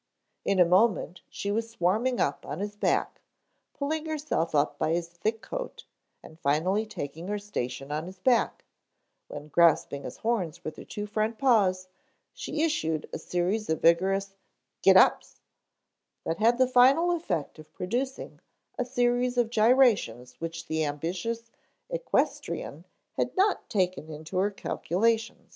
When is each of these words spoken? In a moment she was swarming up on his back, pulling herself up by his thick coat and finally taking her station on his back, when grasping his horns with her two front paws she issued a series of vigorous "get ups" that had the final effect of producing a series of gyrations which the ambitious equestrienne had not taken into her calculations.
In 0.45 0.59
a 0.59 0.65
moment 0.65 1.21
she 1.29 1.51
was 1.51 1.69
swarming 1.69 2.19
up 2.19 2.43
on 2.43 2.59
his 2.59 2.75
back, 2.75 3.21
pulling 3.77 4.07
herself 4.07 4.55
up 4.55 4.79
by 4.79 4.93
his 4.93 5.07
thick 5.07 5.43
coat 5.43 5.85
and 6.23 6.39
finally 6.39 6.87
taking 6.87 7.27
her 7.27 7.37
station 7.37 7.91
on 7.91 8.07
his 8.07 8.17
back, 8.17 8.65
when 9.27 9.49
grasping 9.49 10.01
his 10.01 10.17
horns 10.17 10.63
with 10.63 10.77
her 10.77 10.83
two 10.85 11.05
front 11.05 11.37
paws 11.37 11.87
she 12.33 12.63
issued 12.63 13.07
a 13.13 13.19
series 13.19 13.69
of 13.69 13.81
vigorous 13.83 14.33
"get 14.81 14.97
ups" 14.97 15.39
that 16.23 16.39
had 16.39 16.57
the 16.57 16.67
final 16.67 17.11
effect 17.11 17.59
of 17.59 17.71
producing 17.71 18.39
a 18.79 18.85
series 18.85 19.37
of 19.37 19.51
gyrations 19.51 20.33
which 20.41 20.65
the 20.65 20.83
ambitious 20.83 21.51
equestrienne 21.91 22.85
had 23.17 23.37
not 23.37 23.69
taken 23.69 24.09
into 24.09 24.37
her 24.39 24.49
calculations. 24.49 25.49